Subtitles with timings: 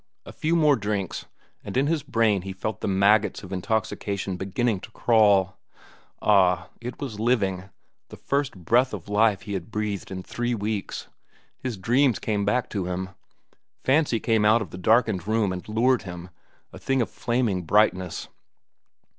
[0.25, 1.27] A few more drinks,
[1.63, 5.59] and in his brain he felt the maggots of intoxication beginning to crawl.
[6.23, 7.69] Ah, it was living,
[8.09, 11.07] the first breath of life he had breathed in three weeks.
[11.59, 13.09] His dreams came back to him.
[13.83, 16.29] Fancy came out of the darkened room and lured him on,
[16.73, 18.27] a thing of flaming brightness.